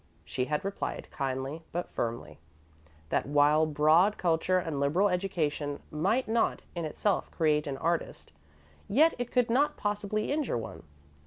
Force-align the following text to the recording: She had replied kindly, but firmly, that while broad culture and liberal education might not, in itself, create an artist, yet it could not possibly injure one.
She 0.25 0.45
had 0.45 0.65
replied 0.65 1.09
kindly, 1.11 1.61
but 1.71 1.91
firmly, 1.93 2.39
that 3.09 3.27
while 3.27 3.67
broad 3.67 4.17
culture 4.17 4.57
and 4.57 4.79
liberal 4.79 5.09
education 5.09 5.79
might 5.91 6.27
not, 6.27 6.63
in 6.73 6.85
itself, 6.85 7.29
create 7.29 7.67
an 7.67 7.77
artist, 7.77 8.33
yet 8.89 9.13
it 9.19 9.31
could 9.31 9.51
not 9.51 9.77
possibly 9.77 10.31
injure 10.31 10.57
one. 10.57 10.81